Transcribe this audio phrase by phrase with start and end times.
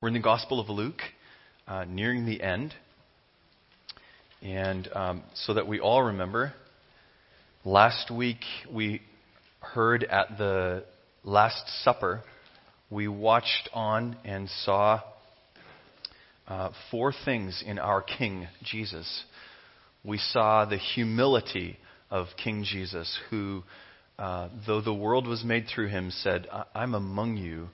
[0.00, 1.00] We're in the Gospel of Luke,
[1.66, 2.72] uh, nearing the end.
[4.40, 6.52] And um, so that we all remember,
[7.64, 8.38] last week
[8.72, 9.02] we
[9.58, 10.84] heard at the
[11.24, 12.22] Last Supper,
[12.88, 15.00] we watched on and saw
[16.46, 19.24] uh, four things in our King Jesus.
[20.04, 21.76] We saw the humility
[22.08, 23.64] of King Jesus, who,
[24.16, 27.70] uh, though the world was made through him, said, I'm among you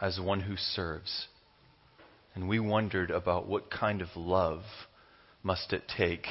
[0.00, 1.26] as one who serves.
[2.36, 4.60] And we wondered about what kind of love
[5.42, 6.26] must it take?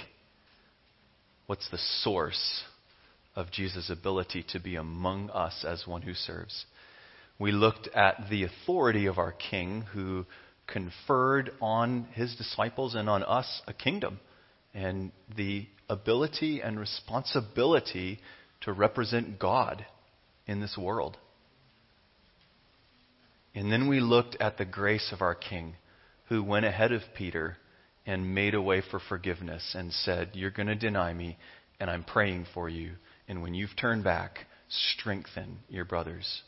[1.47, 2.63] What's the source
[3.35, 6.65] of Jesus' ability to be among us as one who serves?
[7.39, 10.27] We looked at the authority of our King who
[10.67, 14.19] conferred on his disciples and on us a kingdom
[14.75, 18.19] and the ability and responsibility
[18.61, 19.83] to represent God
[20.45, 21.17] in this world.
[23.55, 25.73] And then we looked at the grace of our King
[26.27, 27.57] who went ahead of Peter
[28.05, 31.37] and made a way for forgiveness and said, You're going to deny me,
[31.79, 32.93] and I'm praying for you.
[33.27, 36.43] And when you've turned back, strengthen your brothers,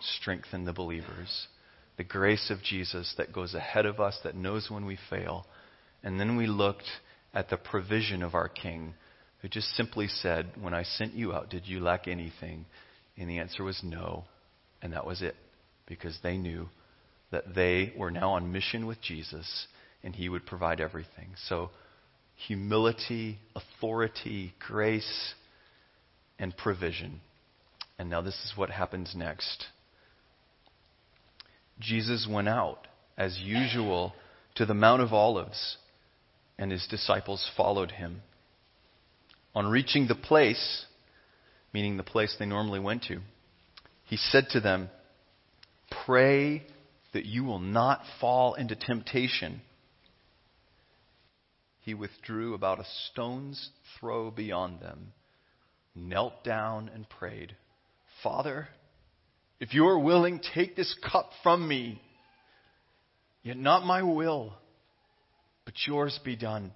[0.00, 1.48] strengthen the believers.
[1.96, 5.46] The grace of Jesus that goes ahead of us, that knows when we fail.
[6.02, 6.88] And then we looked
[7.34, 8.94] at the provision of our King,
[9.40, 12.66] who just simply said, When I sent you out, did you lack anything?
[13.16, 14.24] And the answer was no.
[14.80, 15.36] And that was it,
[15.86, 16.68] because they knew
[17.32, 19.66] that they were now on mission with Jesus
[20.04, 21.30] and he would provide everything.
[21.48, 21.70] So,
[22.46, 25.34] humility, authority, grace,
[26.38, 27.20] and provision.
[27.98, 29.66] And now, this is what happens next.
[31.80, 34.12] Jesus went out, as usual,
[34.56, 35.78] to the Mount of Olives,
[36.58, 38.22] and his disciples followed him.
[39.54, 40.86] On reaching the place,
[41.72, 43.20] meaning the place they normally went to,
[44.04, 44.90] he said to them,
[46.04, 46.64] Pray
[47.12, 49.60] that you will not fall into temptation.
[51.80, 55.12] He withdrew about a stone's throw beyond them,
[55.94, 57.56] knelt down, and prayed,
[58.22, 58.68] Father,
[59.60, 62.00] if you are willing, take this cup from me.
[63.42, 64.54] Yet not my will,
[65.64, 66.72] but yours be done.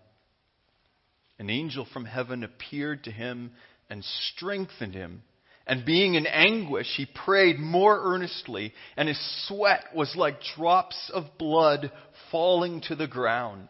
[1.38, 3.52] An angel from heaven appeared to him
[3.88, 5.22] and strengthened him.
[5.66, 11.38] And being in anguish, he prayed more earnestly, and his sweat was like drops of
[11.38, 11.90] blood
[12.30, 13.68] falling to the ground.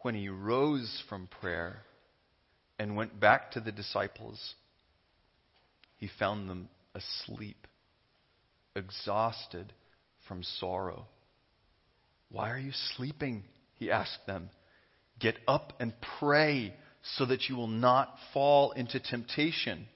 [0.00, 1.82] When he rose from prayer
[2.78, 4.54] and went back to the disciples,
[5.98, 7.66] he found them asleep,
[8.74, 9.72] exhausted
[10.26, 11.06] from sorrow.
[12.30, 13.44] Why are you sleeping?
[13.74, 14.48] He asked them.
[15.20, 19.86] Get up and pray so that you will not fall into temptation.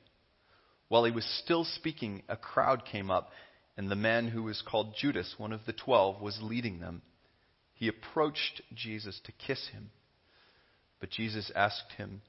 [0.88, 3.30] While he was still speaking, a crowd came up,
[3.76, 7.02] and the man who was called Judas, one of the twelve, was leading them.
[7.74, 9.90] He approached Jesus to kiss him.
[10.98, 12.22] But Jesus asked him,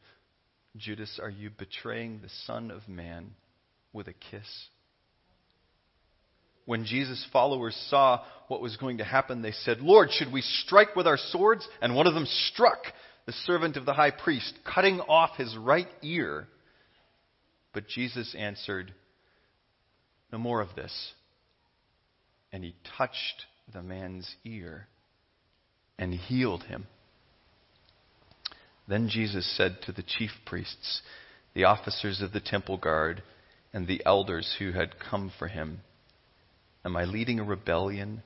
[0.75, 3.31] Judas, are you betraying the Son of Man
[3.94, 4.67] with a kiss?
[6.65, 10.97] When Jesus' followers saw what was going to happen, they said, Lord, should we strike
[10.97, 11.65] with our swords?
[11.81, 12.79] And one of them struck
[13.27, 16.47] the servant of the high priest, cutting off his right ear.
[17.73, 18.93] But Jesus answered,
[20.31, 21.11] No more of this.
[22.53, 24.88] And he touched the man's ear
[25.99, 26.88] and healed him.
[28.88, 31.01] Then Jesus said to the chief priests,
[31.53, 33.21] the officers of the temple guard,
[33.73, 35.81] and the elders who had come for him,
[36.85, 38.23] Am I leading a rebellion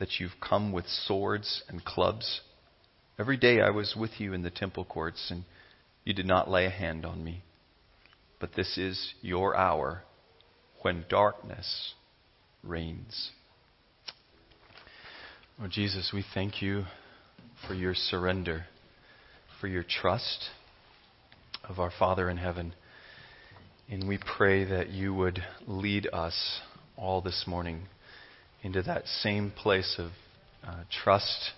[0.00, 2.40] that you've come with swords and clubs?
[3.20, 5.44] Every day I was with you in the temple courts, and
[6.04, 7.42] you did not lay a hand on me.
[8.40, 10.04] But this is your hour
[10.80, 11.92] when darkness
[12.62, 13.32] reigns.
[15.58, 16.84] Lord Jesus, we thank you
[17.68, 18.64] for your surrender,
[19.60, 20.46] for your trust
[21.68, 22.72] of our Father in heaven.
[23.90, 26.60] And we pray that you would lead us
[26.96, 27.82] all this morning
[28.62, 30.12] into that same place of
[30.66, 31.50] uh, trust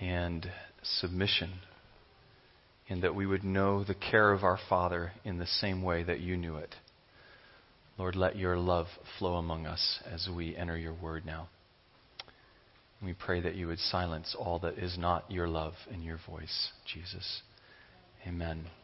[0.00, 0.50] and
[0.82, 1.50] submission,
[2.88, 6.20] and that we would know the care of our Father in the same way that
[6.20, 6.74] you knew it.
[7.98, 8.86] Lord, let your love
[9.18, 11.48] flow among us as we enter your word now.
[13.02, 16.70] We pray that you would silence all that is not your love in your voice,
[16.86, 17.42] Jesus.
[18.26, 18.66] Amen.
[18.66, 18.80] I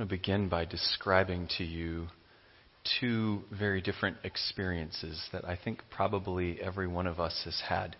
[0.00, 2.06] want to begin by describing to you
[2.98, 7.96] two very different experiences that I think probably every one of us has had.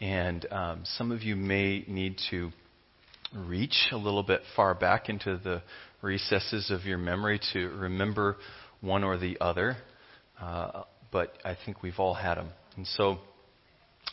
[0.00, 2.52] And um, some of you may need to
[3.36, 5.60] reach a little bit far back into the
[6.00, 8.38] recesses of your memory to remember
[8.80, 9.76] one or the other.
[10.40, 12.48] Uh, but I think we've all had them.
[12.78, 13.18] And so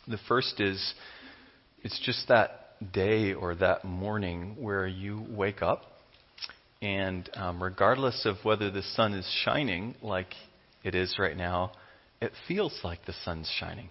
[0.06, 0.92] the first is
[1.82, 5.91] it's just that day or that morning where you wake up,
[6.82, 10.34] and um, regardless of whether the sun is shining like
[10.82, 11.70] it is right now,
[12.20, 13.88] it feels like the sun's shining.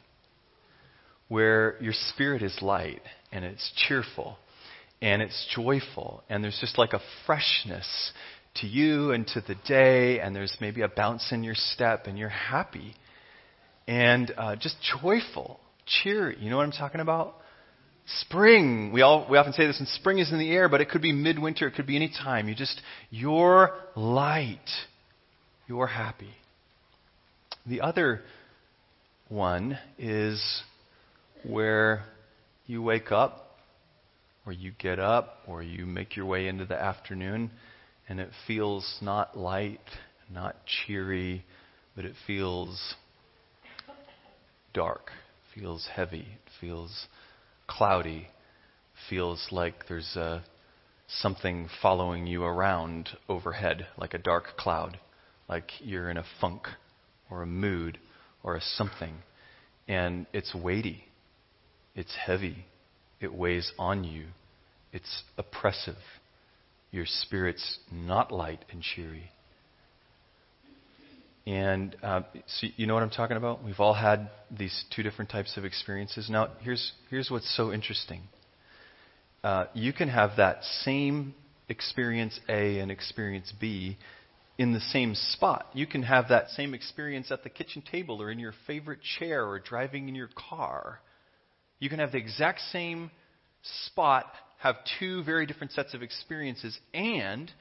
[1.30, 3.02] Where your spirit is light
[3.32, 4.38] and it's cheerful
[5.02, 8.12] and it's joyful and there's just like a freshness
[8.56, 12.20] to you and to the day and there's maybe a bounce in your step and
[12.20, 12.94] you're happy
[13.88, 16.36] and uh, just joyful, cheery.
[16.42, 17.36] You know what I'm talking about?
[18.20, 18.92] Spring.
[18.92, 21.02] We all we often say this, and spring is in the air, but it could
[21.02, 21.68] be midwinter.
[21.68, 22.48] It could be any time.
[22.48, 24.70] You just you're light.
[25.68, 26.32] You're happy.
[27.66, 28.22] The other
[29.30, 30.64] one is
[31.44, 32.04] where
[32.66, 33.58] you wake up,
[34.46, 37.52] or you get up, or you make your way into the afternoon,
[38.10, 39.80] and it feels not light,
[40.34, 41.46] not cheery,
[41.96, 42.96] but it feels
[44.74, 45.12] dark,
[45.54, 47.08] feels heavy, it feels
[47.78, 48.28] cloudy,
[49.10, 50.42] feels like there's uh,
[51.08, 55.00] something following you around overhead, like a dark cloud,
[55.48, 56.68] like you're in a funk
[57.30, 57.98] or a mood
[58.44, 59.16] or a something.
[59.88, 61.06] And it's weighty,
[61.96, 62.66] it's heavy,
[63.20, 64.26] it weighs on you,
[64.92, 65.96] it's oppressive.
[66.92, 69.32] Your spirit's not light and cheery.
[71.48, 73.64] And uh, so you know what I'm talking about?
[73.64, 76.30] We've all had these two different types of experiences.
[76.30, 78.22] Now, here's, here's what's so interesting.
[79.44, 81.34] Uh, you can have that same
[81.68, 83.98] experience A and experience B
[84.60, 85.66] in the same spot.
[85.74, 89.44] You can have that same experience at the kitchen table or in your favorite chair
[89.44, 91.00] or driving in your car.
[91.80, 93.10] You can have the exact same
[93.88, 94.26] spot,
[94.60, 97.52] have two very different sets of experiences, and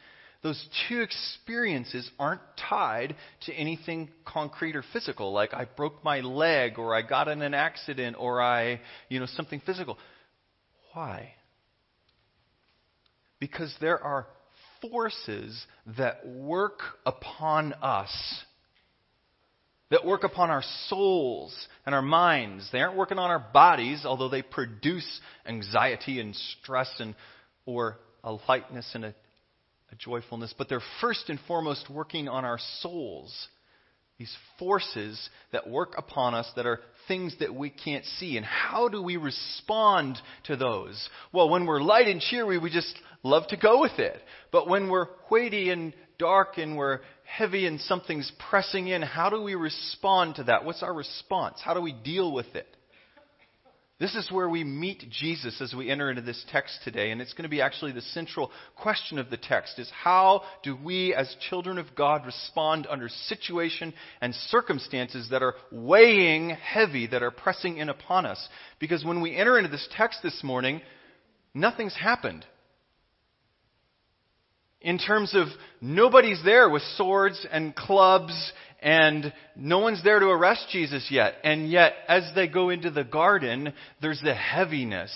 [0.43, 6.79] those two experiences aren't tied to anything concrete or physical, like I broke my leg
[6.79, 9.99] or I got in an accident or I, you know, something physical.
[10.93, 11.35] Why?
[13.39, 14.27] Because there are
[14.81, 15.67] forces
[15.99, 18.11] that work upon us,
[19.91, 21.55] that work upon our souls
[21.85, 22.67] and our minds.
[22.73, 27.15] They aren't working on our bodies, although they produce anxiety and stress and
[27.67, 29.15] or a lightness and a
[29.93, 33.49] a joyfulness, but they're first and foremost working on our souls.
[34.19, 38.37] These forces that work upon us that are things that we can't see.
[38.37, 41.09] And how do we respond to those?
[41.33, 44.21] Well, when we're light and cheery, we just love to go with it.
[44.53, 49.41] But when we're weighty and dark and we're heavy and something's pressing in, how do
[49.41, 50.65] we respond to that?
[50.65, 51.59] What's our response?
[51.65, 52.67] How do we deal with it?
[54.01, 57.35] This is where we meet Jesus as we enter into this text today, and it's
[57.35, 61.37] going to be actually the central question of the text is how do we as
[61.51, 63.93] children of God respond under situation
[64.23, 68.49] and circumstances that are weighing heavy, that are pressing in upon us?
[68.79, 70.81] Because when we enter into this text this morning,
[71.53, 72.47] nothing's happened.
[74.81, 75.49] In terms of
[75.83, 78.53] nobody's there with swords and clubs
[78.83, 81.35] and no one's there to arrest Jesus yet.
[81.45, 85.13] And yet, as they go into the garden, there's the heaviness.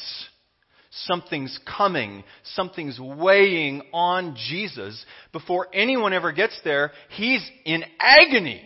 [0.90, 2.24] Something's coming.
[2.54, 5.04] Something's weighing on Jesus.
[5.32, 8.62] Before anyone ever gets there, he's in agony.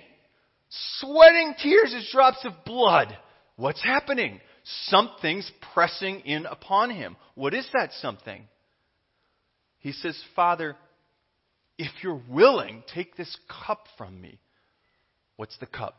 [0.99, 3.17] Sweating tears as drops of blood.
[3.57, 4.41] What's happening?
[4.85, 7.17] Something's pressing in upon him.
[7.35, 8.47] What is that something?
[9.79, 10.77] He says, Father,
[11.79, 13.35] if you're willing, take this
[13.67, 14.39] cup from me.
[15.39, 15.95] What's the cup?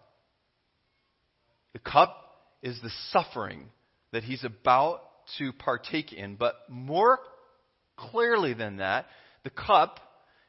[1.71, 3.69] The cup is the suffering
[4.11, 4.99] that he's about
[5.37, 6.35] to partake in.
[6.35, 7.19] But more
[7.95, 9.05] clearly than that,
[9.45, 10.01] the cup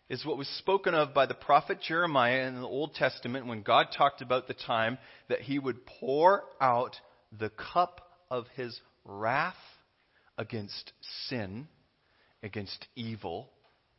[0.09, 3.87] is what was spoken of by the prophet Jeremiah in the Old Testament when God
[3.97, 6.97] talked about the time that he would pour out
[7.39, 9.55] the cup of his wrath
[10.37, 10.93] against
[11.29, 11.69] sin,
[12.43, 13.51] against evil,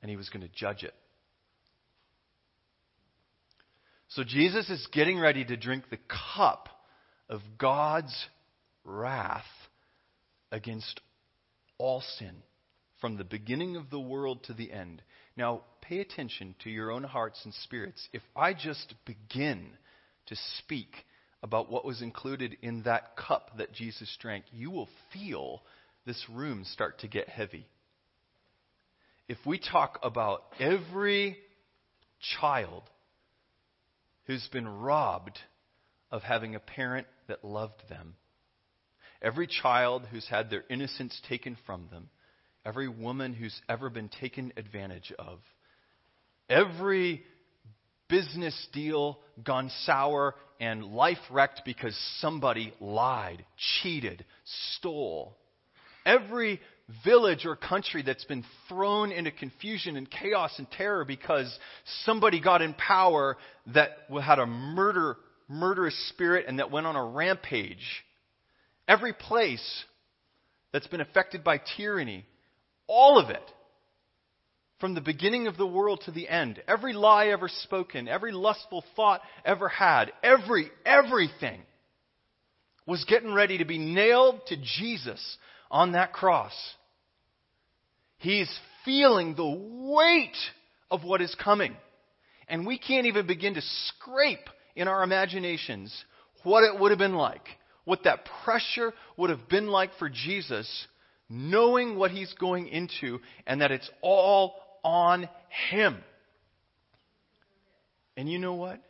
[0.01, 0.93] and he was going to judge it.
[4.15, 5.99] So Jesus is getting ready to drink the
[6.35, 6.67] cup
[7.29, 8.13] of God's
[8.83, 9.45] wrath
[10.51, 10.99] against
[11.77, 12.43] all sin
[12.99, 15.01] from the beginning of the world to the end.
[15.37, 18.09] Now, pay attention to your own hearts and spirits.
[18.11, 19.69] If I just begin
[20.25, 20.93] to speak
[21.41, 25.63] about what was included in that cup that Jesus drank, you will feel
[26.05, 27.65] this room start to get heavy.
[29.29, 31.37] If we talk about every
[32.41, 32.83] child
[34.31, 35.37] who's been robbed
[36.09, 38.15] of having a parent that loved them.
[39.21, 42.09] Every child who's had their innocence taken from them.
[42.65, 45.39] Every woman who's ever been taken advantage of.
[46.47, 47.25] Every
[48.07, 53.43] business deal gone sour and life wrecked because somebody lied,
[53.83, 54.23] cheated,
[54.77, 55.35] stole.
[56.05, 56.61] Every
[57.03, 61.57] village or country that's been thrown into confusion and chaos and terror because
[62.05, 63.37] somebody got in power
[63.73, 63.89] that
[64.21, 68.03] had a murder, murderous spirit and that went on a rampage.
[68.87, 69.83] Every place
[70.73, 72.25] that's been affected by tyranny,
[72.87, 73.43] all of it
[74.79, 76.61] from the beginning of the world to the end.
[76.67, 81.61] Every lie ever spoken, every lustful thought ever had, every, everything
[82.87, 85.37] was getting ready to be nailed to Jesus
[85.71, 86.53] on that cross.
[88.17, 88.51] He's
[88.85, 90.37] feeling the weight
[90.91, 91.75] of what is coming.
[92.47, 95.91] And we can't even begin to scrape in our imaginations
[96.43, 97.47] what it would have been like,
[97.85, 100.87] what that pressure would have been like for Jesus,
[101.29, 105.29] knowing what he's going into and that it's all on
[105.69, 105.97] Him.
[108.17, 108.81] And you know what?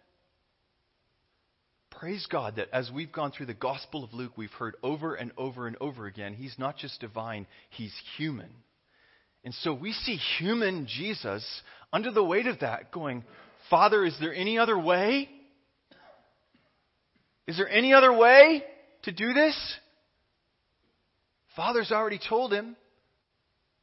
[2.01, 5.31] Praise God that as we've gone through the Gospel of Luke, we've heard over and
[5.37, 8.49] over and over again, He's not just divine, He's human.
[9.45, 11.45] And so we see human Jesus
[11.93, 13.23] under the weight of that going,
[13.69, 15.29] Father, is there any other way?
[17.45, 18.63] Is there any other way
[19.03, 19.55] to do this?
[21.55, 22.75] Father's already told him.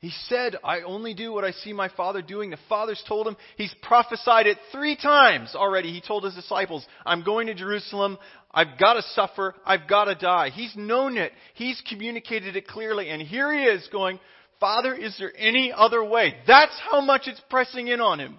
[0.01, 2.51] He said, I only do what I see my Father doing.
[2.51, 3.37] The Father's told him.
[3.57, 5.93] He's prophesied it three times already.
[5.93, 8.17] He told his disciples, I'm going to Jerusalem.
[8.53, 9.57] I've got to suffer.
[9.67, 10.51] I've got to die.
[10.51, 11.33] He's known it.
[11.55, 13.11] He's communicated it clearly.
[13.11, 14.21] And here he is going,
[14.61, 16.35] Father, is there any other way?
[16.47, 18.39] That's how much it's pressing in on him.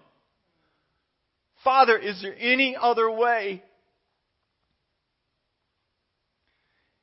[1.65, 3.61] Father, is there any other way?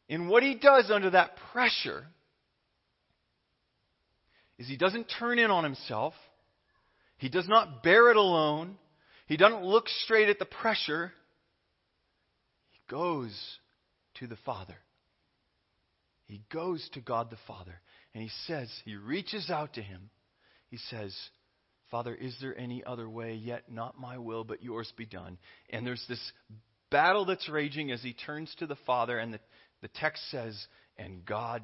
[0.08, 2.06] And what he does under that pressure,
[4.58, 6.14] is he doesn't turn in on himself.
[7.18, 8.76] He does not bear it alone.
[9.26, 11.12] He doesn't look straight at the pressure.
[12.70, 13.34] He goes
[14.14, 14.76] to the Father.
[16.26, 17.80] He goes to God the Father.
[18.14, 20.10] And he says, he reaches out to him.
[20.68, 21.14] He says,
[21.90, 23.34] Father, is there any other way?
[23.34, 25.38] Yet not my will, but yours be done.
[25.70, 26.32] And there's this
[26.90, 29.18] battle that's raging as he turns to the Father.
[29.18, 29.40] And the,
[29.82, 31.62] the text says, And God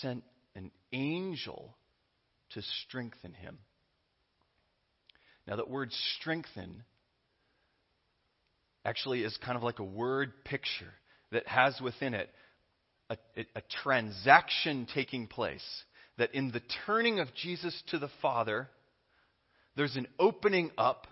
[0.00, 0.22] sent
[0.54, 1.74] an angel
[2.50, 3.58] to strengthen him.
[5.46, 6.82] Now, that word strengthen
[8.84, 10.92] actually is kind of like a word picture
[11.32, 12.30] that has within it
[13.10, 15.64] a, a, transaction taking place.
[16.18, 18.68] That in the turning of Jesus to the Father,
[19.76, 21.06] there's an opening up,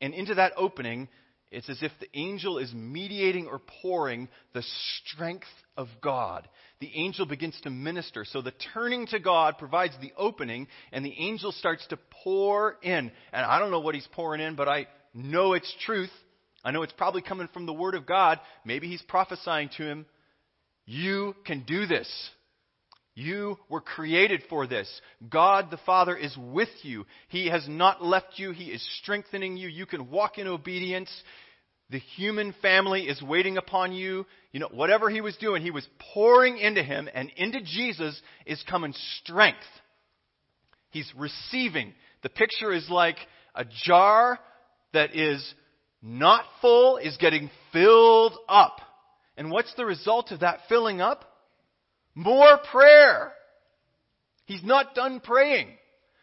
[0.00, 1.08] and into that opening,
[1.50, 4.62] it's as if the angel is mediating or pouring the
[5.04, 6.48] strength of God.
[6.80, 8.24] The angel begins to minister.
[8.24, 13.12] So the turning to God provides the opening, and the angel starts to pour in.
[13.32, 16.10] And I don't know what he's pouring in, but I know it's truth.
[16.64, 18.40] I know it's probably coming from the Word of God.
[18.64, 20.06] Maybe he's prophesying to him.
[20.86, 22.08] You can do this.
[23.14, 24.88] You were created for this.
[25.28, 27.04] God the Father is with you.
[27.28, 28.52] He has not left you.
[28.52, 29.68] He is strengthening you.
[29.68, 31.10] You can walk in obedience.
[31.90, 34.24] The human family is waiting upon you.
[34.52, 38.62] You know, whatever he was doing, he was pouring into him, and into Jesus is
[38.68, 39.58] coming strength.
[40.90, 41.94] He's receiving.
[42.22, 43.16] The picture is like
[43.54, 44.38] a jar
[44.92, 45.54] that is
[46.02, 48.80] not full is getting filled up.
[49.36, 51.24] And what's the result of that filling up?
[52.14, 53.32] More prayer.
[54.46, 55.68] He's not done praying.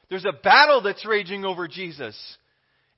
[0.10, 2.18] There's a battle that's raging over Jesus.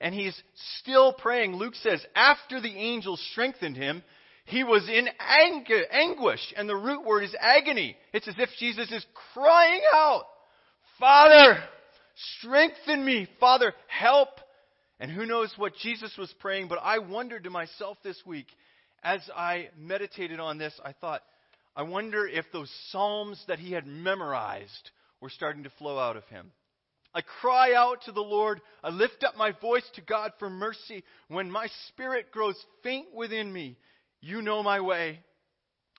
[0.02, 0.42] And he's
[0.80, 1.56] still praying.
[1.56, 4.04] Luke says, after the angel strengthened him,
[4.46, 6.54] he was in ang- anguish.
[6.56, 7.98] And the root word is agony.
[8.14, 10.24] It's as if Jesus is crying out,
[11.00, 11.58] Father,
[12.40, 13.28] strengthen me.
[13.40, 14.30] Father, help.
[15.00, 18.48] And who knows what Jesus was praying, but I wondered to myself this week,
[19.02, 21.22] as I meditated on this, I thought,
[21.76, 24.92] I wonder if those Psalms that he had memorized
[25.22, 26.52] were starting to flow out of him.
[27.14, 28.62] I cry out to the Lord.
[28.84, 31.04] I lift up my voice to God for mercy.
[31.28, 33.78] When my spirit grows faint within me,
[34.22, 35.20] you know my way.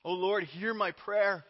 [0.05, 1.45] O Lord, hear my prayer.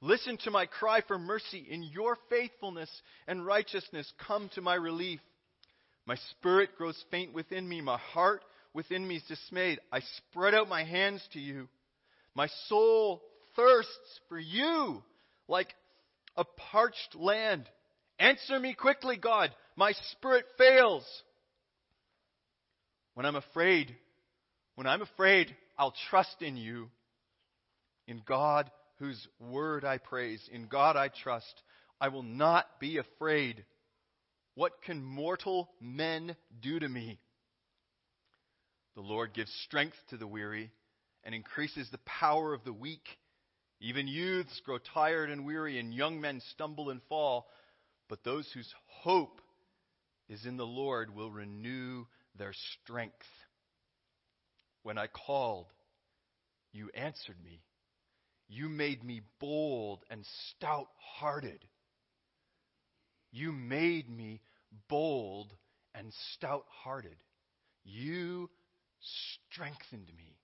[0.00, 1.66] Listen to my cry for mercy.
[1.70, 2.90] In your faithfulness
[3.26, 5.20] and righteousness, come to my relief.
[6.04, 7.80] My spirit grows faint within me.
[7.80, 8.44] My heart
[8.74, 9.80] within me is dismayed.
[9.90, 11.68] I spread out my hands to you.
[12.34, 13.22] My soul
[13.56, 15.02] thirsts for you
[15.48, 15.74] like
[16.36, 17.68] a parched land.
[18.18, 19.50] Answer me quickly, God.
[19.76, 21.04] My spirit fails.
[23.14, 23.94] When I'm afraid,
[24.76, 26.88] When I'm afraid, I'll trust in you.
[28.06, 31.62] In God, whose word I praise, in God I trust.
[32.00, 33.64] I will not be afraid.
[34.54, 37.18] What can mortal men do to me?
[38.94, 40.70] The Lord gives strength to the weary
[41.24, 43.06] and increases the power of the weak.
[43.80, 47.46] Even youths grow tired and weary, and young men stumble and fall.
[48.08, 49.40] But those whose hope
[50.28, 52.04] is in the Lord will renew
[52.36, 53.14] their strength.
[54.82, 55.66] When I called,
[56.72, 57.62] you answered me.
[58.48, 61.64] You made me bold and stout hearted.
[63.32, 64.40] You made me
[64.88, 65.52] bold
[65.94, 67.16] and stout hearted.
[67.84, 68.48] You
[69.50, 70.36] strengthened me.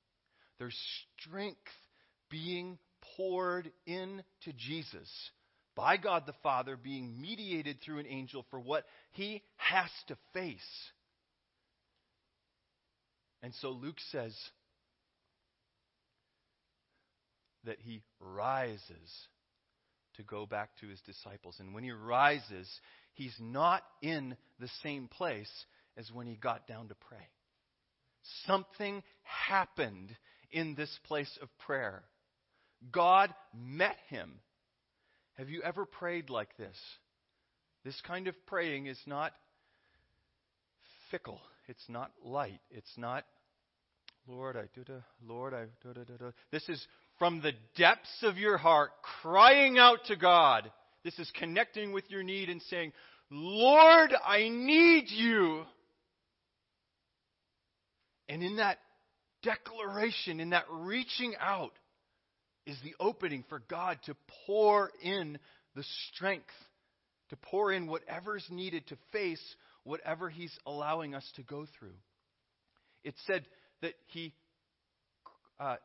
[0.59, 0.79] There's
[1.21, 1.59] strength
[2.29, 2.79] being
[3.17, 5.09] poured into Jesus
[5.75, 10.91] by God the Father, being mediated through an angel for what he has to face.
[13.43, 14.37] And so Luke says
[17.65, 19.29] that he rises
[20.17, 21.57] to go back to his disciples.
[21.59, 22.69] And when he rises,
[23.15, 25.51] he's not in the same place
[25.97, 27.29] as when he got down to pray.
[28.47, 30.15] Something happened
[30.51, 32.03] in this place of prayer.
[32.93, 34.41] God met him.
[35.43, 36.77] Have you ever prayed like this?
[37.85, 39.33] This kind of praying is not
[41.11, 41.41] fickle.
[41.67, 42.61] It's not light.
[42.71, 43.25] It's not,
[44.29, 46.31] Lord, I do da, Lord, I do da da da.
[46.53, 46.87] This is
[47.19, 50.71] from the depths of your heart, crying out to God.
[51.03, 52.93] This is connecting with your need and saying,
[53.29, 55.65] Lord, I need you.
[58.29, 58.79] And in that
[59.43, 61.73] declaration, in that reaching out,
[62.67, 64.17] is the opening for God to
[64.47, 65.39] pour in
[65.75, 66.45] the strength,
[67.31, 69.43] to pour in whatever's needed to face
[69.85, 71.97] whatever He's allowing us to go through.
[73.05, 73.45] It said
[73.81, 74.33] that He
[75.59, 75.77] uh,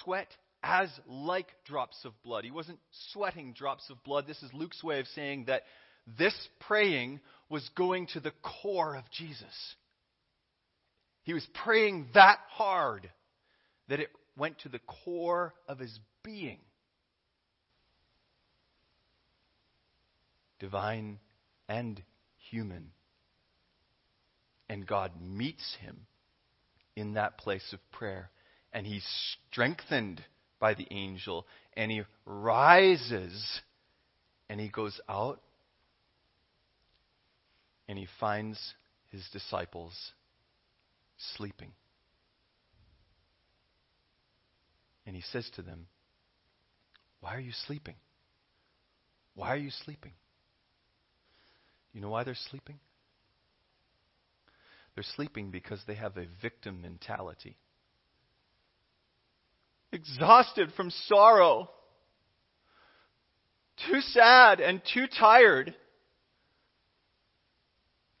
[0.00, 0.28] sweat
[0.62, 2.44] as like drops of blood.
[2.44, 2.78] He wasn't
[3.12, 4.26] sweating drops of blood.
[4.26, 5.62] This is Luke's way of saying that
[6.18, 9.74] this praying was going to the core of Jesus.
[11.24, 13.08] He was praying that hard
[13.88, 16.58] that it went to the core of his being.
[20.58, 21.18] Divine
[21.68, 22.02] and
[22.50, 22.90] human.
[24.68, 26.06] And God meets him
[26.96, 28.30] in that place of prayer.
[28.72, 29.06] And he's
[29.50, 30.22] strengthened
[30.58, 31.46] by the angel.
[31.76, 33.60] And he rises
[34.48, 35.40] and he goes out
[37.88, 38.58] and he finds
[39.10, 40.12] his disciples
[41.36, 41.72] sleeping.
[45.06, 45.86] And he says to them,
[47.20, 47.96] Why are you sleeping?
[49.34, 50.12] Why are you sleeping?
[51.92, 52.78] You know why they're sleeping?
[54.94, 57.56] They're sleeping because they have a victim mentality.
[59.90, 61.70] Exhausted from sorrow,
[63.90, 65.74] too sad and too tired.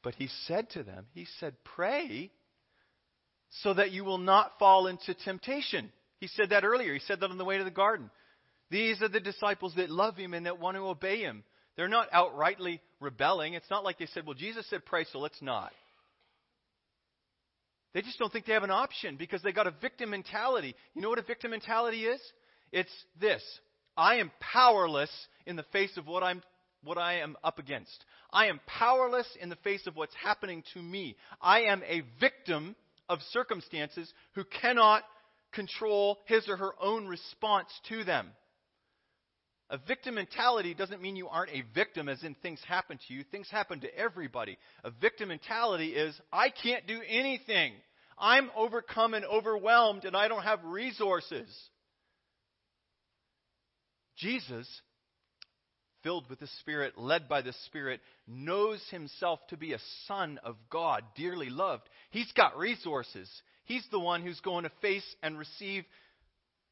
[0.02, 2.30] But he said to them, He said, Pray
[3.50, 5.92] so that you will not fall into temptation.
[6.22, 6.94] He said that earlier.
[6.94, 8.08] He said that on the way to the garden.
[8.70, 11.42] These are the disciples that love him and that want to obey him.
[11.76, 13.54] They're not outrightly rebelling.
[13.54, 15.72] It's not like they said, well, Jesus said pray, so let's not.
[17.92, 20.76] They just don't think they have an option because they got a victim mentality.
[20.94, 22.20] You know what a victim mentality is?
[22.70, 23.42] It's this.
[23.96, 25.10] I am powerless
[25.44, 26.40] in the face of what I'm
[26.84, 28.04] what I am up against.
[28.32, 31.16] I am powerless in the face of what's happening to me.
[31.40, 32.76] I am a victim
[33.08, 35.02] of circumstances who cannot
[35.52, 38.28] control his or her own response to them.
[39.70, 43.24] A victim mentality doesn't mean you aren't a victim, as in things happen to you.
[43.24, 44.58] Things happen to everybody.
[44.84, 47.72] A victim mentality is, I can't do anything.
[48.18, 51.48] I'm overcome and overwhelmed, and I don't have resources.
[54.18, 54.68] Jesus
[56.02, 60.56] filled with the Spirit, led by the Spirit, knows himself to be a son of
[60.68, 61.88] God, dearly loved.
[62.10, 63.30] He's got resources.
[63.64, 65.84] He's the one who's going to face and receive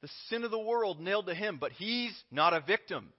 [0.02, 3.12] the sin of the world nailed to him, but he's not a victim.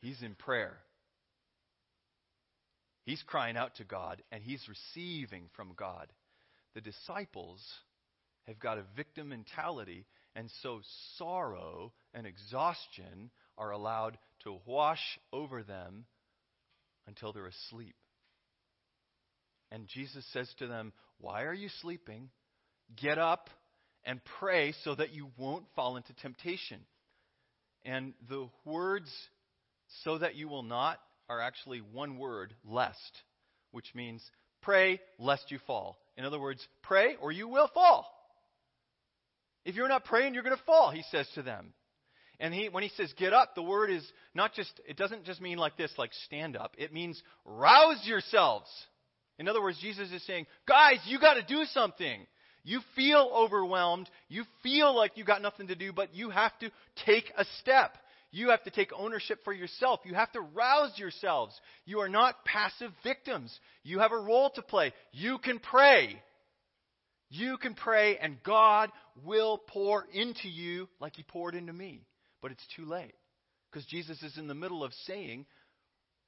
[0.00, 0.76] He's in prayer.
[3.04, 6.08] He's crying out to God, and he's receiving from God.
[6.74, 7.60] The disciples
[8.46, 10.04] have got a victim mentality,
[10.36, 10.80] and so
[11.16, 16.04] sorrow and exhaustion are allowed to wash over them
[17.06, 17.96] until they're asleep.
[19.70, 22.30] And Jesus says to them, Why are you sleeping?
[22.96, 23.50] Get up
[24.04, 26.80] and pray so that you won't fall into temptation.
[27.84, 29.10] And the words,
[30.04, 33.22] so that you will not, are actually one word, lest,
[33.70, 34.22] which means
[34.62, 35.98] pray lest you fall.
[36.16, 38.06] In other words, pray or you will fall.
[39.64, 41.74] If you're not praying, you're going to fall, he says to them.
[42.40, 45.40] And he, when he says get up, the word is not just, it doesn't just
[45.40, 46.74] mean like this, like stand up.
[46.78, 48.70] It means rouse yourselves.
[49.38, 52.26] In other words, Jesus is saying, guys, you got to do something.
[52.64, 54.10] You feel overwhelmed.
[54.28, 56.70] You feel like you got nothing to do, but you have to
[57.06, 57.96] take a step.
[58.30, 60.00] You have to take ownership for yourself.
[60.04, 61.58] You have to rouse yourselves.
[61.86, 63.58] You are not passive victims.
[63.84, 64.92] You have a role to play.
[65.12, 66.20] You can pray.
[67.30, 68.90] You can pray, and God
[69.24, 72.02] will pour into you like He poured into me.
[72.42, 73.14] But it's too late.
[73.70, 75.46] Because Jesus is in the middle of saying,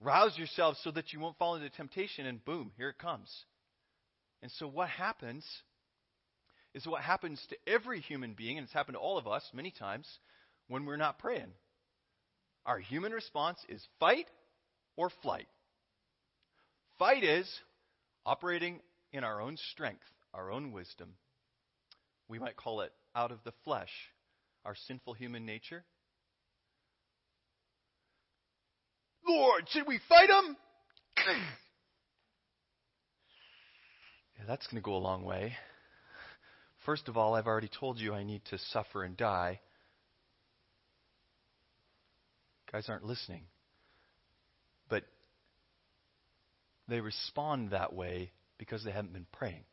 [0.00, 3.30] rouse yourselves so that you won't fall into temptation, and boom, here it comes.
[4.42, 5.44] And so what happens
[6.74, 9.70] is what happens to every human being, and it's happened to all of us many
[9.70, 10.06] times,
[10.68, 11.52] when we're not praying.
[12.64, 14.26] Our human response is fight
[14.96, 15.48] or flight.
[16.98, 17.50] Fight is
[18.24, 18.80] operating
[19.12, 21.14] in our own strength, our own wisdom.
[22.28, 23.90] We might call it out of the flesh,
[24.64, 25.84] our sinful human nature.
[29.30, 30.56] Lord, should we fight them?
[34.38, 35.54] yeah, that's going to go a long way.
[36.84, 39.60] First of all, I've already told you I need to suffer and die.
[42.72, 43.42] Guys aren't listening.
[44.88, 45.04] But
[46.88, 49.64] they respond that way because they haven't been praying.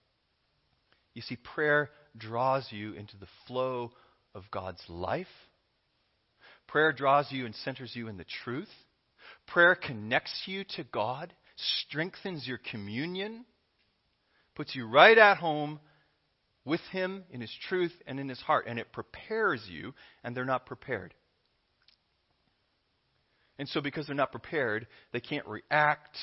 [1.13, 3.91] You see, prayer draws you into the flow
[4.36, 5.28] of God's life.
[6.67, 8.70] Prayer draws you and centers you in the truth.
[9.47, 13.45] Prayer connects you to God, strengthens your communion,
[14.55, 15.79] puts you right at home
[16.65, 20.45] with Him in His truth and in His heart, and it prepares you, and they're
[20.45, 21.13] not prepared.
[23.57, 26.15] And so, because they're not prepared, they can't react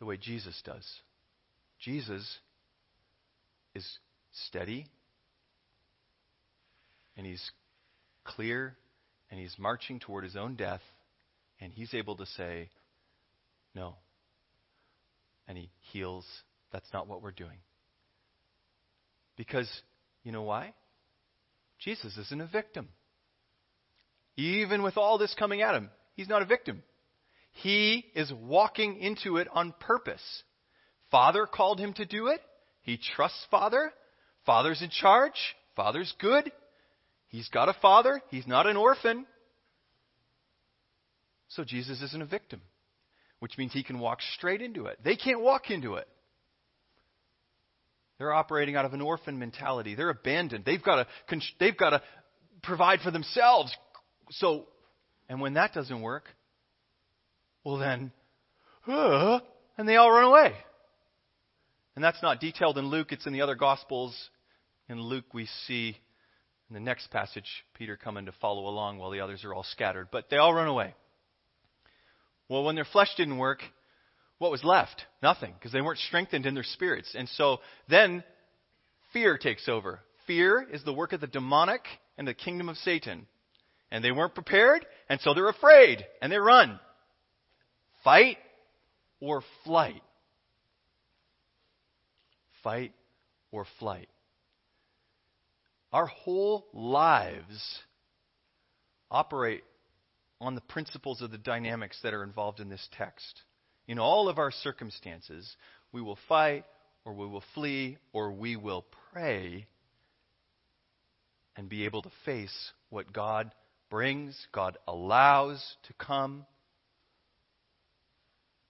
[0.00, 0.86] the way Jesus does.
[1.78, 2.38] Jesus
[3.74, 3.86] is
[4.46, 4.86] steady,
[7.16, 7.50] and he's
[8.24, 8.76] clear,
[9.30, 10.80] and he's marching toward his own death,
[11.60, 12.68] and he's able to say,
[13.74, 13.96] No.
[15.46, 16.26] And he heals.
[16.72, 17.58] That's not what we're doing.
[19.36, 19.70] Because,
[20.22, 20.74] you know why?
[21.78, 22.88] Jesus isn't a victim.
[24.36, 26.82] Even with all this coming at him, he's not a victim.
[27.52, 30.42] He is walking into it on purpose.
[31.10, 32.40] Father called him to do it.
[32.82, 33.92] He trusts Father.
[34.44, 35.56] Father's in charge.
[35.76, 36.50] Father's good.
[37.28, 38.20] He's got a father.
[38.30, 39.26] He's not an orphan.
[41.54, 42.60] So Jesus isn't a victim,
[43.38, 44.98] which means he can walk straight into it.
[45.04, 46.08] They can't walk into it.
[48.18, 49.94] They're operating out of an orphan mentality.
[49.94, 50.64] They're abandoned.
[50.64, 52.02] They've got to, they've got to
[52.62, 53.74] provide for themselves.
[54.30, 54.66] So,
[55.28, 56.24] and when that doesn't work,
[57.64, 58.12] well then,
[58.86, 59.40] uh,
[59.76, 60.54] and they all run away.
[61.94, 64.16] And that's not detailed in Luke, it's in the other Gospels.
[64.88, 65.96] In Luke, we see
[66.68, 70.08] in the next passage Peter coming to follow along while the others are all scattered.
[70.10, 70.94] But they all run away.
[72.48, 73.60] Well, when their flesh didn't work,
[74.38, 75.04] what was left?
[75.22, 77.14] Nothing, because they weren't strengthened in their spirits.
[77.14, 78.22] And so then
[79.12, 80.00] fear takes over.
[80.26, 81.82] Fear is the work of the demonic
[82.18, 83.26] and the kingdom of Satan.
[83.90, 86.80] And they weren't prepared, and so they're afraid, and they run.
[88.02, 88.38] Fight
[89.20, 90.02] or flight.
[92.62, 92.92] Fight
[93.52, 94.08] or flight.
[95.92, 97.78] Our whole lives
[99.10, 99.62] operate
[100.40, 103.42] on the principles of the dynamics that are involved in this text.
[103.86, 105.56] In all of our circumstances,
[105.92, 106.64] we will fight,
[107.04, 109.66] or we will flee, or we will pray
[111.56, 113.52] and be able to face what God
[113.90, 116.46] brings, God allows to come,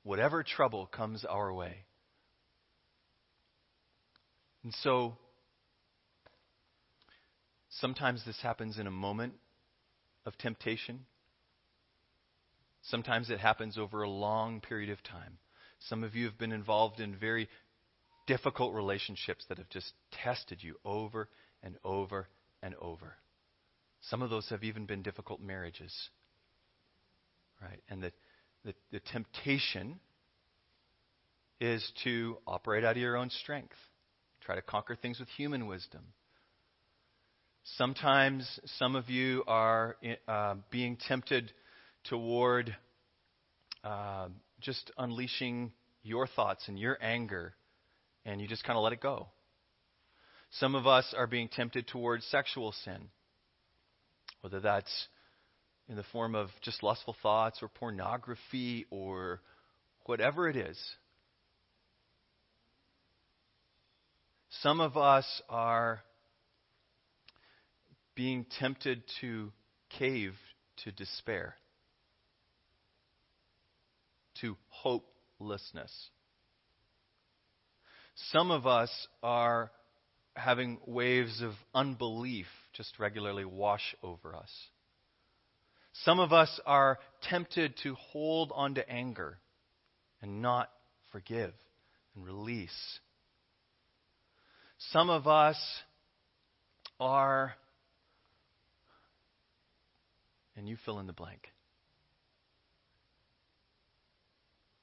[0.03, 1.85] whatever trouble comes our way.
[4.63, 5.17] And so,
[7.69, 9.35] sometimes this happens in a moment
[10.27, 11.07] of temptation.
[12.85, 15.39] Sometimes it happens over a long period of time.
[15.89, 17.49] Some of you have been involved in very
[18.27, 21.29] difficult relationships that have just tested you over
[21.63, 22.29] and over
[22.63, 23.15] and over.
[24.03, 25.93] Some of those have even been difficult marriages.
[27.61, 27.83] Right?
[27.89, 28.13] And the,
[28.65, 29.99] the, the temptation
[31.61, 33.77] is to operate out of your own strength,
[34.45, 36.03] try to conquer things with human wisdom.
[37.77, 39.97] Sometimes some of you are
[40.29, 41.51] uh, being tempted
[42.05, 42.75] toward
[43.83, 44.29] uh,
[44.61, 47.55] just unleashing your thoughts and your anger,
[48.25, 49.29] and you just kind of let it go.
[50.59, 53.09] Some of us are being tempted towards sexual sin,
[54.41, 55.09] whether that's
[55.89, 59.41] in the form of just lustful thoughts or pornography or
[60.07, 60.79] whatever it is.
[64.63, 66.01] Some of us are
[68.15, 69.51] being tempted to
[69.99, 70.35] cave
[70.85, 71.57] to despair,
[74.41, 76.11] to hopelessness.
[78.31, 78.91] Some of us
[79.23, 79.71] are
[80.37, 84.51] having waves of unbelief just regularly wash over us.
[86.03, 89.39] Some of us are tempted to hold on to anger
[90.21, 90.71] and not
[91.13, 91.53] forgive
[92.15, 92.99] and release.
[94.91, 95.57] Some of us
[96.99, 97.55] are,
[100.57, 101.49] and you fill in the blank.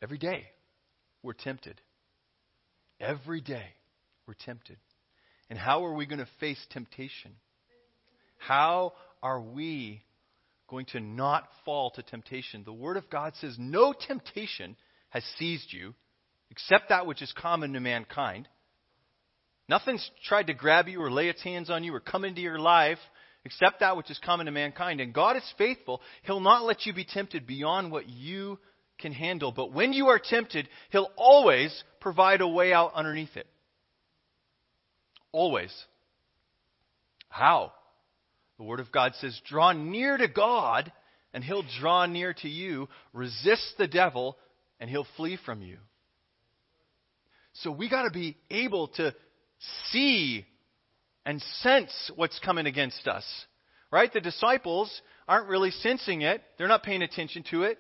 [0.02, 0.46] Every day,
[1.22, 1.80] we're tempted.
[3.00, 3.66] Every day,
[4.28, 4.78] we're tempted.
[5.50, 7.32] And how are we going to face temptation?
[8.38, 10.04] How are we
[10.68, 12.64] going to not fall to temptation?
[12.64, 14.76] The Word of God says, No temptation
[15.10, 15.94] has seized you
[16.50, 18.48] except that which is common to mankind.
[19.70, 22.60] Nothing's tried to grab you or lay its hands on you or come into your
[22.60, 22.98] life
[23.46, 25.00] except that which is common to mankind.
[25.00, 26.02] And God is faithful.
[26.24, 28.60] He'll not let you be tempted beyond what you
[29.02, 29.52] can handle.
[29.52, 33.48] But when you are tempted, He'll always provide a way out underneath it.
[35.32, 35.74] Always.
[37.30, 37.72] How?
[38.58, 40.92] The Word of God says, draw near to God,
[41.34, 42.90] and He'll draw near to you.
[43.14, 44.38] Resist the devil,
[44.80, 45.78] and He'll flee from you.
[47.54, 49.14] So we got to be able to
[49.92, 50.46] see
[51.26, 53.26] and sense what's coming against us.
[53.92, 54.12] Right?
[54.12, 56.42] The disciples aren't really sensing it.
[56.58, 57.78] They're not paying attention to it.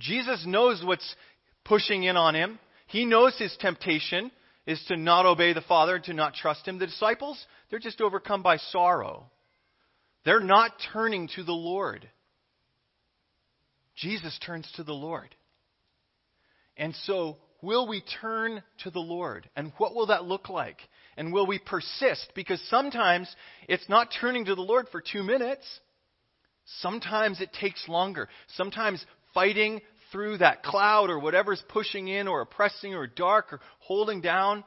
[0.00, 1.14] Jesus knows what's
[1.64, 2.58] pushing in on him.
[2.86, 4.30] He knows his temptation
[4.66, 6.78] is to not obey the Father and to not trust him.
[6.78, 9.30] The disciples, they're just overcome by sorrow.
[10.24, 12.08] They're not turning to the Lord.
[13.96, 15.34] Jesus turns to the Lord.
[16.76, 19.48] And so will we turn to the Lord?
[19.56, 20.78] And what will that look like?
[21.16, 22.30] And will we persist?
[22.34, 23.34] Because sometimes
[23.68, 25.66] it's not turning to the Lord for two minutes.
[26.80, 28.28] Sometimes it takes longer.
[28.54, 29.04] Sometimes
[29.38, 34.64] fighting through that cloud or whatever's pushing in or oppressing or dark or holding down,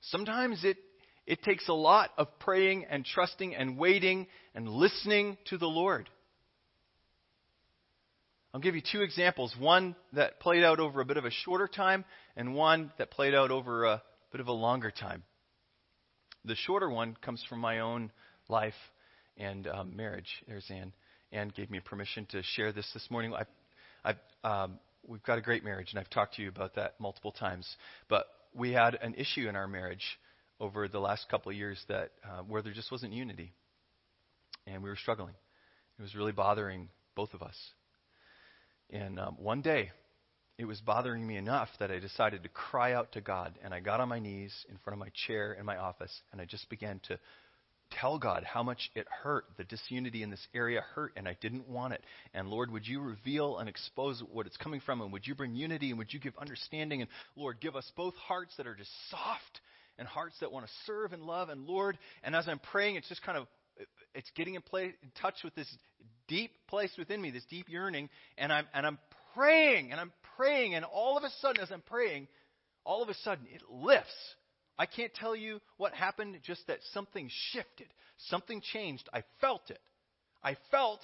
[0.00, 0.76] sometimes it,
[1.28, 6.10] it takes a lot of praying and trusting and waiting and listening to the Lord.
[8.52, 11.68] I'll give you two examples one that played out over a bit of a shorter
[11.68, 12.04] time,
[12.36, 14.02] and one that played out over a
[14.32, 15.22] bit of a longer time.
[16.44, 18.10] The shorter one comes from my own
[18.48, 18.74] life
[19.36, 20.42] and um, marriage.
[20.48, 20.92] There's Anne.
[21.30, 23.34] Anne gave me permission to share this this morning.
[23.34, 23.44] I,
[24.04, 24.14] I,
[24.44, 27.68] um, we've got a great marriage, and I've talked to you about that multiple times.
[28.08, 30.04] But we had an issue in our marriage
[30.60, 33.52] over the last couple of years that uh, where there just wasn't unity,
[34.66, 35.34] and we were struggling.
[35.98, 37.56] It was really bothering both of us.
[38.90, 39.90] And um, one day,
[40.58, 43.58] it was bothering me enough that I decided to cry out to God.
[43.64, 46.40] And I got on my knees in front of my chair in my office, and
[46.40, 47.18] I just began to
[48.00, 49.44] tell God how much it hurt.
[49.56, 52.02] The disunity in this area hurt, and I didn't want it.
[52.32, 55.54] And Lord, would you reveal and expose what it's coming from, and would you bring
[55.54, 57.02] unity, and would you give understanding?
[57.02, 59.60] And Lord, give us both hearts that are just soft
[59.98, 61.48] and hearts that want to serve and love.
[61.48, 63.46] And Lord, and as I'm praying, it's just kind of
[64.14, 65.68] it's getting in, play, in touch with this
[66.28, 68.98] deep place within me, this deep yearning, and I'm and I'm
[69.34, 72.28] praying and I'm praying, and all of a sudden, as I'm praying,
[72.84, 74.34] all of a sudden it lifts.
[74.78, 77.86] I can't tell you what happened, just that something shifted,
[78.28, 79.08] something changed.
[79.12, 79.80] I felt it.
[80.42, 81.00] I felt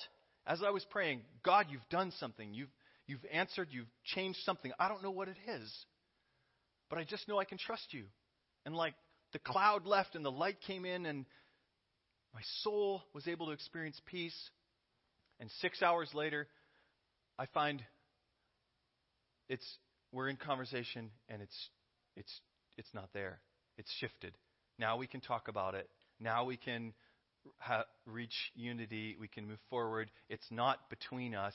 [0.46, 2.52] as I was praying, God, you've done something.
[2.52, 2.70] You've
[3.06, 3.68] you've answered.
[3.70, 4.72] You've changed something.
[4.78, 5.72] I don't know what it is,
[6.88, 8.04] but I just know I can trust you.
[8.66, 8.94] And like
[9.32, 11.24] the cloud left and the light came in and
[12.34, 14.36] my soul was able to experience peace.
[15.38, 16.48] And six hours later,
[17.38, 17.82] I find
[19.48, 19.66] it's
[20.12, 21.68] we're in conversation and it's
[22.16, 22.40] it's
[22.76, 23.40] it's not there.
[23.80, 24.34] It's shifted.
[24.78, 25.88] Now we can talk about it.
[26.20, 26.92] Now we can
[27.56, 29.16] ha- reach unity.
[29.18, 30.10] We can move forward.
[30.28, 31.54] It's not between us,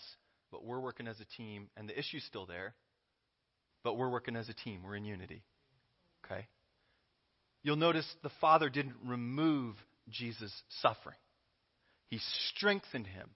[0.51, 2.73] but we're working as a team, and the issue's still there.
[3.83, 4.81] But we're working as a team.
[4.83, 5.43] We're in unity.
[6.25, 6.47] Okay.
[7.61, 9.75] You'll notice the Father didn't remove
[10.09, 11.17] Jesus' suffering.
[12.09, 12.19] He
[12.55, 13.29] strengthened him.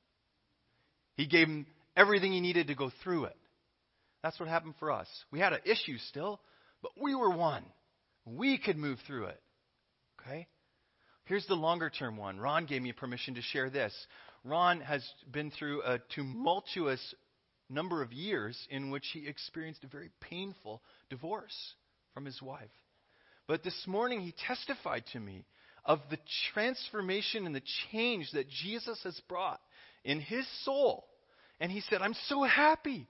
[1.14, 3.38] He gave him everything he needed to go through it.
[4.24, 5.08] That's what happened for us.
[5.32, 6.40] We had an issue still,
[6.82, 7.64] but we were one.
[8.26, 9.42] We could move through it.
[10.22, 10.48] Okay?
[11.26, 12.40] Here's the longer term one.
[12.40, 13.94] Ron gave me permission to share this.
[14.44, 17.14] Ron has been through a tumultuous
[17.70, 21.56] number of years in which he experienced a very painful divorce
[22.14, 22.72] from his wife.
[23.48, 25.46] But this morning he testified to me
[25.86, 26.18] of the
[26.54, 29.60] transformation and the change that Jesus has brought
[30.04, 31.06] in his soul.
[31.60, 33.08] And he said, I'm so happy.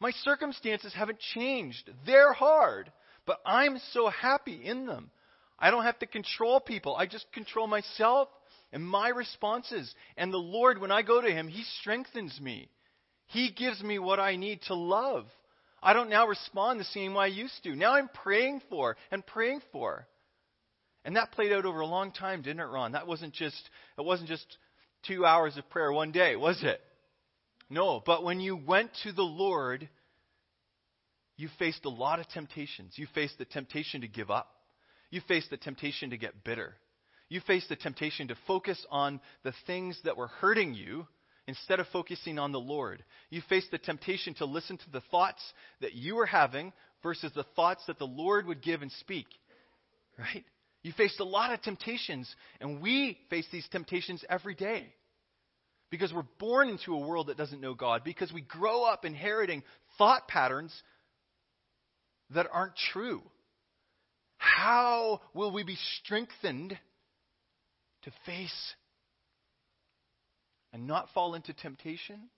[0.00, 1.90] My circumstances haven't changed.
[2.06, 2.90] They're hard,
[3.26, 5.10] but I'm so happy in them.
[5.58, 6.96] I don't have to control people.
[6.96, 8.28] I just control myself
[8.72, 9.94] and my responses.
[10.16, 12.68] And the Lord, when I go to Him, He strengthens me.
[13.26, 15.26] He gives me what I need to love.
[15.82, 17.76] I don't now respond the same way I used to.
[17.76, 20.06] Now I'm praying for and praying for.
[21.04, 22.92] And that played out over a long time, didn't it, Ron?
[22.92, 24.46] That wasn't just it wasn't just
[25.06, 26.80] two hours of prayer one day, was it?
[27.68, 29.88] No, but when you went to the Lord,
[31.36, 32.94] you faced a lot of temptations.
[32.96, 34.48] You faced the temptation to give up.
[35.10, 36.74] You faced the temptation to get bitter.
[37.28, 41.06] You faced the temptation to focus on the things that were hurting you
[41.46, 43.04] instead of focusing on the Lord.
[43.30, 45.42] You faced the temptation to listen to the thoughts
[45.80, 49.26] that you were having versus the thoughts that the Lord would give and speak.
[50.18, 50.44] Right?
[50.82, 54.86] You faced a lot of temptations, and we face these temptations every day.
[55.90, 59.62] Because we're born into a world that doesn't know God, because we grow up inheriting
[59.96, 60.72] thought patterns
[62.30, 63.22] that aren't true.
[64.38, 66.78] How will we be strengthened
[68.02, 68.74] to face
[70.72, 72.28] and not fall into temptation?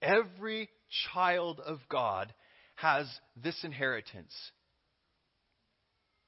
[0.00, 0.68] Every
[1.12, 2.32] child of God
[2.76, 4.34] has this inheritance.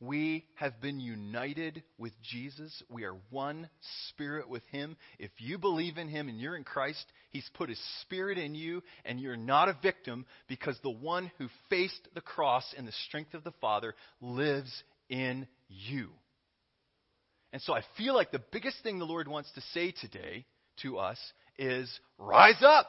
[0.07, 2.83] We have been united with Jesus.
[2.90, 3.69] We are one
[4.09, 4.97] spirit with Him.
[5.19, 8.83] If you believe in Him and you're in Christ, He's put His Spirit in you,
[9.05, 13.35] and you're not a victim because the one who faced the cross in the strength
[13.35, 14.73] of the Father lives
[15.09, 16.09] in you.
[17.53, 20.45] And so I feel like the biggest thing the Lord wants to say today
[20.83, 21.19] to us
[21.57, 21.88] is
[22.19, 22.88] rise up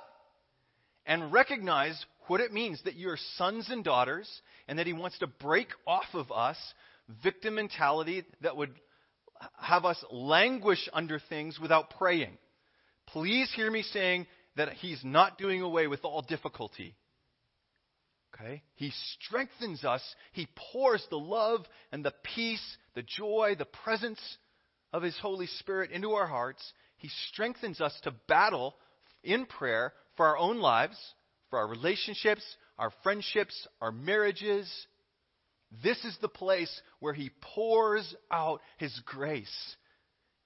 [1.05, 4.29] and recognize what it means that you're sons and daughters
[4.67, 6.57] and that He wants to break off of us
[7.23, 8.73] victim mentality that would
[9.59, 12.37] have us languish under things without praying.
[13.07, 16.95] Please hear me saying that He's not doing away with all difficulty.
[18.33, 18.63] Okay?
[18.75, 20.01] He strengthens us.
[20.33, 24.19] He pours the love and the peace, the joy, the presence
[24.91, 26.61] of His Holy Spirit into our hearts.
[26.97, 28.75] He strengthens us to battle
[29.23, 30.97] in prayer for our own lives,
[31.49, 32.43] for our relationships,
[32.77, 34.69] our friendships, our marriages.
[35.83, 39.75] This is the place where He pours out His grace.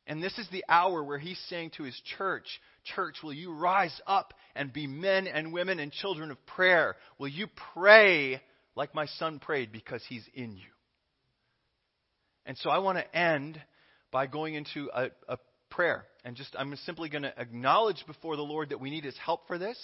[0.07, 2.47] And this is the hour where He's saying to His church,
[2.95, 6.95] Church, will you rise up and be men and women and children of prayer?
[7.17, 8.41] Will you pray
[8.75, 10.69] like my son prayed because he's in you?
[12.45, 13.61] And so I want to end
[14.11, 15.37] by going into a, a
[15.69, 16.05] prayer.
[16.25, 19.47] And just, I'm simply going to acknowledge before the Lord that we need his help
[19.47, 19.77] for this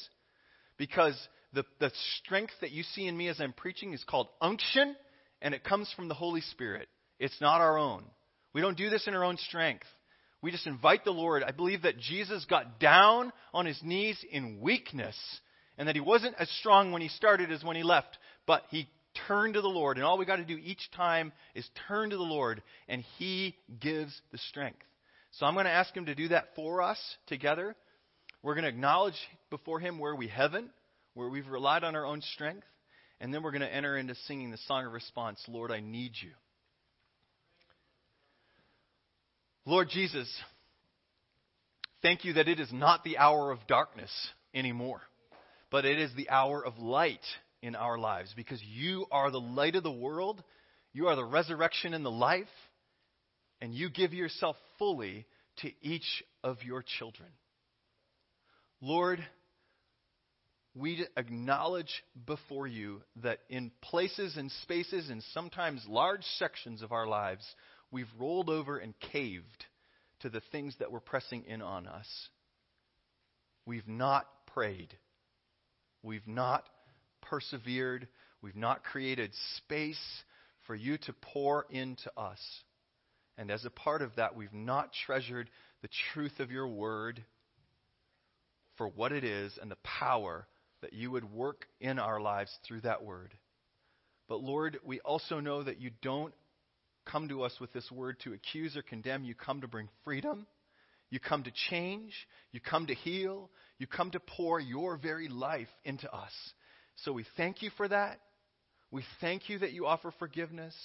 [0.78, 1.16] because
[1.54, 4.96] the, the strength that you see in me as I'm preaching is called unction
[5.46, 6.90] and it comes from the Holy Spirit.
[7.20, 8.04] It's not our own.
[8.52, 9.86] We don't do this in our own strength.
[10.42, 11.44] We just invite the Lord.
[11.44, 15.16] I believe that Jesus got down on his knees in weakness
[15.78, 18.90] and that he wasn't as strong when he started as when he left, but he
[19.28, 19.98] turned to the Lord.
[19.98, 23.56] And all we got to do each time is turn to the Lord, and he
[23.80, 24.82] gives the strength.
[25.34, 27.76] So I'm going to ask him to do that for us together.
[28.42, 29.14] We're going to acknowledge
[29.52, 30.72] before him where we haven't,
[31.14, 32.66] where we've relied on our own strength,
[33.20, 36.12] and then we're going to enter into singing the song of response Lord, I need
[36.22, 36.32] you.
[39.66, 40.32] Lord Jesus,
[42.02, 44.12] thank you that it is not the hour of darkness
[44.54, 45.02] anymore,
[45.72, 47.26] but it is the hour of light
[47.64, 50.44] in our lives because you are the light of the world,
[50.94, 52.46] you are the resurrection and the life,
[53.60, 55.26] and you give yourself fully
[55.58, 57.30] to each of your children.
[58.82, 59.26] Lord,
[60.76, 67.08] we acknowledge before you that in places and spaces and sometimes large sections of our
[67.08, 67.46] lives,
[67.92, 69.66] we've rolled over and caved
[70.20, 72.08] to the things that were pressing in on us.
[73.66, 74.94] We've not prayed.
[76.04, 76.68] We've not
[77.22, 78.10] persevered.
[78.42, 80.24] We've not created space
[80.68, 82.40] for you to pour into us.
[83.38, 85.50] And as a part of that, we've not treasured
[85.82, 87.24] the truth of your word
[88.78, 90.46] for what it is and the power
[90.86, 93.34] that you would work in our lives through that word.
[94.30, 96.34] But Lord, we also know that you don't
[97.08, 99.24] come to us with this word to accuse or condemn.
[99.24, 100.46] You come to bring freedom.
[101.10, 102.14] You come to change.
[102.52, 103.50] You come to heal.
[103.80, 106.32] You come to pour your very life into us.
[106.98, 108.20] So we thank you for that.
[108.92, 110.76] We thank you that you offer forgiveness.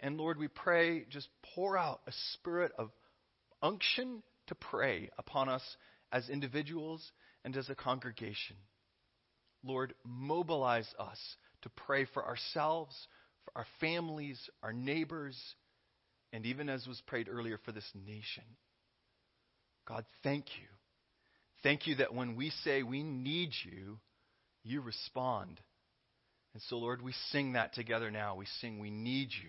[0.00, 2.90] And Lord, we pray, just pour out a spirit of
[3.62, 5.62] unction to pray upon us
[6.10, 7.08] as individuals
[7.44, 8.56] and as a congregation.
[9.64, 11.18] Lord, mobilize us
[11.62, 12.94] to pray for ourselves,
[13.44, 15.36] for our families, our neighbors,
[16.32, 18.44] and even as was prayed earlier, for this nation.
[19.86, 20.68] God, thank you.
[21.62, 23.98] Thank you that when we say we need you,
[24.62, 25.60] you respond.
[26.54, 28.36] And so, Lord, we sing that together now.
[28.36, 29.46] We sing, We need you.